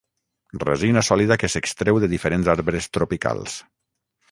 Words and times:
Resina 0.61 1.03
sòlida 1.09 1.37
que 1.43 1.51
s'extreu 1.57 2.01
de 2.05 2.11
diferents 2.15 2.51
arbres 2.57 2.91
tropicals. 2.99 3.63